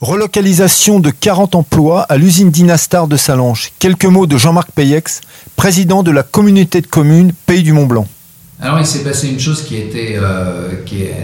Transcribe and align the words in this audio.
Relocalisation 0.00 1.00
de 1.00 1.10
40 1.10 1.56
emplois 1.56 2.02
à 2.02 2.16
l'usine 2.18 2.52
Dynastar 2.52 3.08
de 3.08 3.16
Salange. 3.16 3.72
Quelques 3.80 4.04
mots 4.04 4.28
de 4.28 4.36
Jean-Marc 4.36 4.70
Payex, 4.70 5.22
président 5.56 6.04
de 6.04 6.12
la 6.12 6.22
communauté 6.22 6.80
de 6.80 6.86
communes 6.86 7.32
Pays 7.46 7.64
du 7.64 7.72
Mont-Blanc. 7.72 8.06
Alors 8.60 8.78
il 8.78 8.86
s'est 8.86 9.02
passé 9.02 9.26
une 9.26 9.40
chose 9.40 9.64
qui, 9.64 9.74
était, 9.76 10.16
euh, 10.22 10.70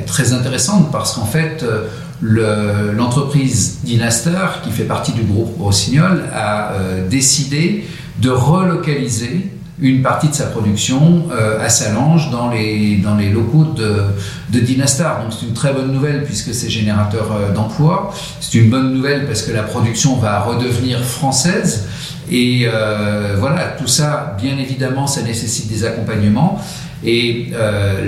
très 0.06 0.32
intéressante 0.32 0.90
parce 0.90 1.14
qu'en 1.14 1.24
fait 1.24 1.62
euh, 1.62 2.92
l'entreprise 2.92 3.78
Dynastar, 3.84 4.62
qui 4.62 4.70
fait 4.72 4.84
partie 4.84 5.12
du 5.12 5.22
groupe 5.22 5.56
Rossignol, 5.60 6.24
a 6.34 6.72
euh, 6.72 7.08
décidé 7.08 7.84
de 8.20 8.30
relocaliser 8.30 9.52
une 9.80 10.02
partie 10.02 10.28
de 10.28 10.34
sa 10.34 10.46
production 10.46 11.24
euh, 11.32 11.64
à 11.64 11.68
Salange 11.68 12.30
dans 12.30 12.48
les, 12.48 12.96
dans 12.96 13.16
les 13.16 13.30
locaux 13.30 13.64
de, 13.64 14.60
Dynastar. 14.60 15.22
Donc 15.22 15.32
c'est 15.32 15.46
une 15.46 15.52
très 15.52 15.72
bonne 15.72 15.92
nouvelle 15.92 16.24
puisque 16.24 16.54
c'est 16.54 16.70
générateur 16.70 17.32
euh, 17.32 17.52
d'emplois. 17.52 18.14
C'est 18.40 18.58
une 18.58 18.70
bonne 18.70 18.94
nouvelle 18.94 19.26
parce 19.26 19.42
que 19.42 19.52
la 19.52 19.64
production 19.64 20.16
va 20.16 20.40
redevenir 20.40 21.02
française. 21.02 21.88
Et 22.30 22.66
euh, 22.66 23.36
voilà, 23.38 23.74
tout 23.78 23.88
ça, 23.88 24.36
bien 24.40 24.56
évidemment, 24.58 25.06
ça 25.06 25.22
nécessite 25.22 25.68
des 25.68 25.84
accompagnements. 25.84 26.60
Et 27.04 27.48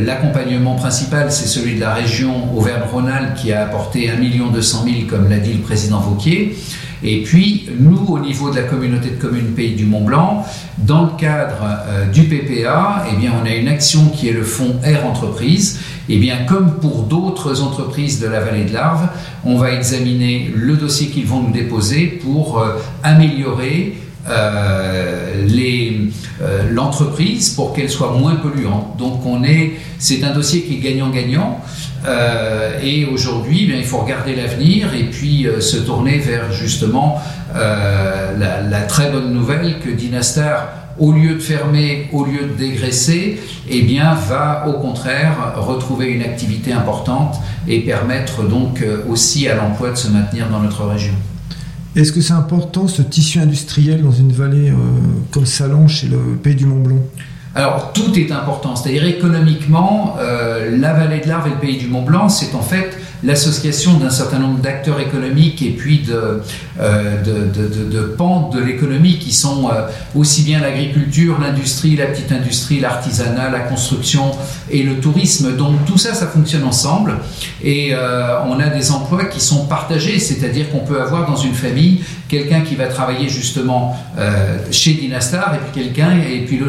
l'accompagnement 0.04 0.74
principal, 0.74 1.30
c'est 1.30 1.46
celui 1.46 1.74
de 1.74 1.80
la 1.80 1.92
région 1.92 2.56
Auvergne-Rhône-Alpes 2.56 3.34
qui 3.34 3.52
a 3.52 3.64
apporté 3.64 4.10
1 4.10 4.16
200 4.52 4.84
000, 4.84 4.96
comme 5.08 5.28
l'a 5.28 5.38
dit 5.38 5.52
le 5.52 5.60
président 5.60 6.00
Vauquier. 6.00 6.56
Et 7.02 7.22
puis, 7.22 7.68
nous, 7.78 8.06
au 8.08 8.18
niveau 8.18 8.50
de 8.50 8.56
la 8.56 8.62
communauté 8.62 9.10
de 9.10 9.16
communes 9.16 9.52
Pays 9.54 9.74
du 9.74 9.84
Mont-Blanc, 9.84 10.46
dans 10.78 11.04
le 11.04 11.10
cadre 11.18 11.62
euh, 11.88 12.06
du 12.06 12.22
PPA, 12.22 13.04
eh 13.12 13.16
bien, 13.16 13.32
on 13.40 13.46
a 13.46 13.54
une 13.54 13.68
action 13.68 14.08
qui 14.08 14.28
est 14.28 14.32
le 14.32 14.42
fonds 14.42 14.76
Air 14.82 15.06
Entreprise. 15.06 15.78
Eh 16.08 16.18
bien, 16.18 16.38
comme 16.46 16.78
pour 16.80 17.02
d'autres 17.02 17.62
entreprises 17.62 18.20
de 18.20 18.26
la 18.26 18.40
vallée 18.40 18.64
de 18.64 18.72
l'Arve, 18.72 19.08
on 19.44 19.56
va 19.56 19.72
examiner 19.72 20.50
le 20.54 20.76
dossier 20.76 21.08
qu'ils 21.08 21.26
vont 21.26 21.42
nous 21.42 21.52
déposer 21.52 22.06
pour 22.06 22.60
euh, 22.60 22.76
améliorer 23.02 23.94
euh, 23.94 24.05
l'entreprise 26.70 27.50
pour 27.50 27.72
qu'elle 27.72 27.90
soit 27.90 28.12
moins 28.12 28.36
polluante. 28.36 28.96
Donc 28.98 29.24
on 29.24 29.42
est, 29.44 29.72
c'est 29.98 30.24
un 30.24 30.32
dossier 30.32 30.62
qui 30.62 30.74
est 30.74 30.78
gagnant-gagnant. 30.78 31.60
Euh, 32.06 32.78
et 32.82 33.04
aujourd'hui, 33.06 33.68
eh 33.72 33.78
il 33.78 33.84
faut 33.84 33.98
regarder 33.98 34.36
l'avenir 34.36 34.94
et 34.94 35.04
puis 35.04 35.46
euh, 35.46 35.60
se 35.60 35.76
tourner 35.78 36.18
vers 36.18 36.52
justement 36.52 37.20
euh, 37.56 38.36
la, 38.38 38.82
très 38.82 39.10
bonne 39.10 39.32
nouvelle 39.32 39.80
que 39.80 39.90
Dynastar, 39.90 40.68
au 40.98 41.12
lieu 41.12 41.34
de 41.34 41.40
fermer, 41.40 42.08
au 42.12 42.24
lieu 42.24 42.46
de 42.46 42.54
dégraisser, 42.56 43.40
eh 43.68 43.82
bien, 43.82 44.14
va 44.14 44.66
au 44.68 44.74
contraire 44.74 45.54
retrouver 45.56 46.06
une 46.06 46.22
activité 46.22 46.72
importante 46.72 47.36
et 47.66 47.80
permettre 47.80 48.44
donc 48.44 48.82
aussi 49.10 49.48
à 49.48 49.56
l'emploi 49.56 49.90
de 49.90 49.96
se 49.96 50.08
maintenir 50.08 50.48
dans 50.48 50.60
notre 50.60 50.84
région. 50.86 51.12
Est-ce 51.96 52.12
que 52.12 52.20
c'est 52.20 52.34
important 52.34 52.86
ce 52.88 53.00
tissu 53.02 53.40
industriel 53.40 54.02
dans 54.02 54.12
une 54.12 54.30
vallée 54.30 54.70
comme 55.30 55.46
Salon 55.46 55.88
chez 55.88 56.08
le 56.08 56.18
Pays 56.42 56.54
du 56.54 56.66
Mont 56.66 56.80
Blanc 56.80 56.98
alors 57.56 57.94
tout 57.94 58.18
est 58.18 58.30
important, 58.32 58.76
c'est-à-dire 58.76 59.06
économiquement, 59.06 60.16
euh, 60.20 60.76
la 60.76 60.92
vallée 60.92 61.20
de 61.20 61.26
l'Arve 61.26 61.46
et 61.46 61.50
le 61.52 61.56
pays 61.56 61.78
du 61.78 61.86
Mont 61.86 62.02
Blanc, 62.02 62.28
c'est 62.28 62.54
en 62.54 62.60
fait 62.60 62.98
l'association 63.24 63.94
d'un 63.94 64.10
certain 64.10 64.38
nombre 64.38 64.58
d'acteurs 64.60 65.00
économiques 65.00 65.62
et 65.62 65.70
puis 65.70 66.00
de, 66.00 66.42
euh, 66.80 67.22
de, 67.22 67.90
de, 67.90 68.00
pentes 68.02 68.54
de 68.54 68.60
l'économie 68.60 69.18
qui 69.18 69.32
sont 69.32 69.68
euh, 69.70 69.88
aussi 70.14 70.42
bien 70.42 70.60
l'agriculture, 70.60 71.38
l'industrie, 71.40 71.96
la 71.96 72.06
petite 72.06 72.30
industrie, 72.32 72.80
l'artisanat, 72.80 73.50
la 73.50 73.60
construction 73.60 74.32
et 74.70 74.82
le 74.82 75.00
tourisme. 75.00 75.56
Donc 75.56 75.84
tout 75.86 75.98
ça, 75.98 76.14
ça 76.14 76.26
fonctionne 76.26 76.64
ensemble 76.64 77.16
et 77.62 77.90
euh, 77.92 78.38
on 78.46 78.60
a 78.60 78.68
des 78.68 78.90
emplois 78.90 79.24
qui 79.24 79.40
sont 79.40 79.66
partagés, 79.66 80.18
c'est-à-dire 80.18 80.70
qu'on 80.70 80.80
peut 80.80 81.00
avoir 81.00 81.26
dans 81.26 81.36
une 81.36 81.54
famille 81.54 82.02
quelqu'un 82.28 82.60
qui 82.60 82.74
va 82.74 82.86
travailler 82.86 83.28
justement 83.28 83.96
chez 84.72 84.94
Dynastar 84.94 85.54
et 85.54 85.58
puis 85.58 85.84
quelqu'un 85.84 86.18
et 86.18 86.44
puis 86.44 86.60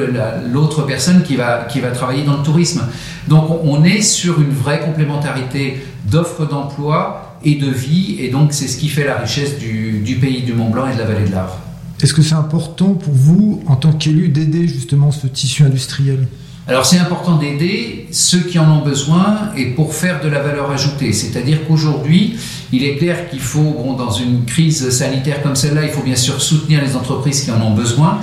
l'autre 0.52 0.84
personne 0.84 1.24
qui 1.24 1.36
va, 1.36 1.66
qui 1.70 1.80
va 1.80 1.90
travailler 1.90 2.24
dans 2.24 2.38
le 2.38 2.44
tourisme. 2.44 2.84
Donc 3.28 3.64
on 3.64 3.84
est 3.84 4.02
sur 4.02 4.40
une 4.40 4.52
vraie 4.52 4.82
complémentarité 4.82 5.82
d'offres 6.10 6.46
d'emploi 6.46 7.38
et 7.44 7.56
de 7.56 7.70
vie, 7.70 8.18
et 8.20 8.30
donc 8.30 8.54
c'est 8.54 8.68
ce 8.68 8.78
qui 8.78 8.90
fait 8.90 9.06
la 9.06 9.18
richesse 9.18 9.58
du, 9.58 10.18
pays 10.20 10.42
du 10.44 10.54
Mont 10.54 10.70
Blanc 10.70 10.88
et 10.88 10.94
de 10.94 11.00
la 11.00 11.06
vallée 11.06 11.28
de 11.28 11.32
l'Arve. 11.32 11.54
Est-ce 12.02 12.14
que 12.14 12.22
c'est 12.22 12.36
important 12.36 12.94
pour 12.94 13.14
vous, 13.14 13.64
en 13.68 13.76
tant 13.76 13.92
qu'élu, 13.92 14.30
d'aider 14.30 14.68
justement 14.68 15.12
ce 15.12 15.28
tissu 15.28 15.64
industriel? 15.64 16.28
Alors 16.68 16.86
c'est 16.86 17.00
important 17.00 17.38
d'aider 17.38 18.08
ceux 18.12 18.42
qui 18.42 18.60
en 18.60 18.70
ont 18.70 18.84
besoin 18.84 19.52
et 19.56 19.68
pour 19.68 19.96
faire 19.96 20.22
de 20.22 20.28
la 20.28 20.42
valeur 20.42 20.70
ajoutée. 20.70 21.14
C'est-à-dire 21.14 21.60
qu'aujourd'hui, 21.66 22.36
il 22.74 22.84
est 22.84 22.98
clair 22.98 23.30
qu'il 23.30 23.40
faut, 23.40 23.62
bon, 23.62 23.94
dans 23.94 24.12
une 24.12 24.44
crise 24.44 24.90
sanitaire 24.90 25.42
comme 25.42 25.56
celle-là, 25.56 25.86
il 25.86 25.92
faut 25.92 26.04
bien 26.04 26.18
sûr 26.18 26.42
soutenir 26.42 26.84
les 26.84 26.98
entreprises 26.98 27.42
qui 27.42 27.52
en 27.52 27.62
ont 27.62 27.74
besoin, 27.74 28.20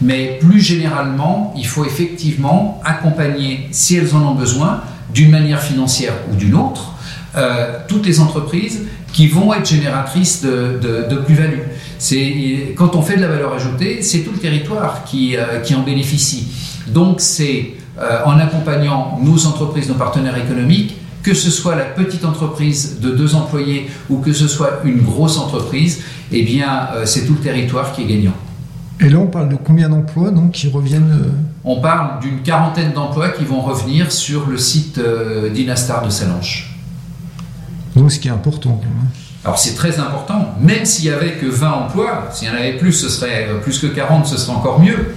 mais 0.00 0.38
plus 0.40 0.60
généralement, 0.60 1.52
il 1.56 1.66
faut 1.66 1.84
effectivement 1.84 2.80
accompagner, 2.84 3.66
si 3.72 3.96
elles 3.96 4.14
en 4.14 4.22
ont 4.22 4.34
besoin, 4.34 4.80
d'une 5.12 5.30
manière 5.30 5.60
financière 5.60 6.12
ou 6.30 6.36
d'une 6.36 6.54
autre, 6.54 6.92
euh, 7.36 7.80
toutes 7.86 8.06
les 8.06 8.20
entreprises 8.20 8.86
qui 9.12 9.26
vont 9.26 9.52
être 9.52 9.68
génératrices 9.68 10.42
de, 10.42 11.16
plus-value. 11.26 11.60
C'est, 11.98 12.74
quand 12.74 12.96
on 12.96 13.02
fait 13.02 13.16
de 13.16 13.20
la 13.20 13.28
valeur 13.28 13.52
ajoutée, 13.52 14.00
c'est 14.00 14.20
tout 14.20 14.30
le 14.32 14.38
territoire 14.38 15.04
qui, 15.04 15.36
euh, 15.36 15.60
qui 15.60 15.74
en 15.74 15.82
bénéficie. 15.82 16.48
Donc 16.86 17.20
c'est 17.20 17.74
euh, 18.00 18.24
en 18.24 18.38
accompagnant 18.38 19.18
nos 19.22 19.46
entreprises, 19.46 19.88
nos 19.88 19.96
partenaires 19.96 20.38
économiques, 20.38 20.96
que 21.22 21.34
ce 21.34 21.50
soit 21.50 21.76
la 21.76 21.84
petite 21.84 22.24
entreprise 22.24 22.98
de 23.00 23.10
deux 23.10 23.34
employés 23.34 23.90
ou 24.08 24.18
que 24.18 24.32
ce 24.32 24.48
soit 24.48 24.80
une 24.84 25.02
grosse 25.02 25.36
entreprise, 25.36 26.00
eh 26.32 26.42
bien 26.42 26.88
c'est 27.04 27.26
tout 27.26 27.34
le 27.34 27.40
territoire 27.40 27.92
qui 27.92 28.02
est 28.02 28.06
gagnant. 28.06 28.34
Et 29.00 29.10
là, 29.10 29.18
on 29.18 29.26
parle 29.26 29.50
de 29.50 29.56
combien 29.56 29.90
d'emplois 29.90 30.30
donc 30.30 30.52
qui 30.52 30.68
reviennent 30.68 31.32
On 31.64 31.80
parle 31.80 32.20
d'une 32.20 32.40
quarantaine 32.40 32.92
d'emplois 32.92 33.30
qui 33.30 33.44
vont 33.44 33.60
revenir 33.60 34.10
sur 34.12 34.46
le 34.46 34.56
site 34.56 34.98
d'Inastar 35.52 36.04
de 36.04 36.10
Salanches. 36.10 36.77
Donc, 37.98 38.12
ce 38.12 38.18
qui 38.18 38.28
est 38.28 38.32
important. 38.32 38.80
Alors 39.44 39.58
c'est 39.58 39.74
très 39.74 39.98
important, 39.98 40.54
même 40.60 40.84
s'il 40.84 41.06
y 41.06 41.10
avait 41.10 41.32
que 41.34 41.46
20 41.46 41.70
emplois, 41.70 42.28
s'il 42.32 42.48
y 42.48 42.50
en 42.50 42.54
avait 42.54 42.76
plus, 42.76 42.92
ce 42.92 43.08
serait 43.08 43.46
euh, 43.48 43.60
plus 43.60 43.78
que 43.78 43.86
40, 43.86 44.26
ce 44.26 44.36
serait 44.36 44.54
encore 44.54 44.80
mieux. 44.80 45.14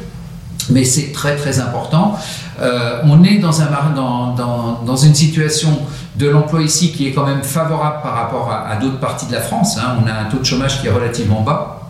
Mais 0.69 0.85
c'est 0.85 1.11
très 1.11 1.35
très 1.35 1.59
important. 1.59 2.15
Euh, 2.61 3.01
on 3.03 3.23
est 3.23 3.39
dans 3.39 4.95
une 4.95 5.15
situation 5.15 5.79
de 6.15 6.27
l'emploi 6.27 6.61
ici 6.61 6.91
qui 6.91 7.07
est 7.07 7.11
quand 7.11 7.25
même 7.25 7.43
favorable 7.43 7.97
par 8.03 8.13
rapport 8.13 8.51
à, 8.51 8.75
d'autres 8.75 8.99
parties 8.99 9.25
de 9.25 9.33
la 9.33 9.41
France. 9.41 9.77
Hein. 9.77 9.97
On 10.01 10.07
a 10.07 10.13
un 10.13 10.25
taux 10.25 10.37
de 10.37 10.45
chômage 10.45 10.81
qui 10.81 10.87
est 10.87 10.91
relativement 10.91 11.41
bas. 11.41 11.89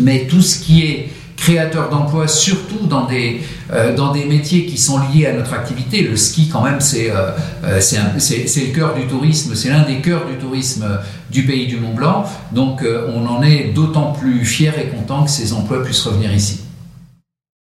Mais 0.00 0.26
tout 0.26 0.42
ce 0.42 0.58
qui 0.58 0.84
est 0.86 1.12
créateurs 1.46 1.90
d'emplois, 1.90 2.26
surtout 2.26 2.86
dans 2.88 3.06
des, 3.06 3.40
euh, 3.72 3.94
dans 3.94 4.12
des 4.12 4.24
métiers 4.24 4.66
qui 4.66 4.76
sont 4.76 4.98
liés 4.98 5.26
à 5.26 5.32
notre 5.32 5.54
activité. 5.54 6.02
Le 6.02 6.16
ski, 6.16 6.48
quand 6.52 6.62
même, 6.62 6.80
c'est 6.80 7.10
euh, 7.10 7.30
euh 7.64 7.80
le 7.80 8.74
cœur 8.74 8.94
du 8.94 9.06
tourisme, 9.06 9.54
c'est 9.54 9.68
l'un 9.68 9.84
des 9.84 10.00
cœurs 10.00 10.26
du 10.26 10.38
tourisme 10.38 10.84
du 11.30 11.44
pays 11.44 11.68
du 11.68 11.76
Mont 11.76 11.94
Blanc. 11.94 12.24
Donc, 12.50 12.82
on 13.14 13.26
en 13.26 13.42
est 13.42 13.72
d'autant 13.74 14.12
plus 14.12 14.44
fiers 14.44 14.72
et 14.76 14.88
contents 14.88 15.24
que 15.24 15.30
ces 15.30 15.52
emplois 15.52 15.84
puissent 15.84 16.02
revenir 16.02 16.34
ici. 16.34 16.65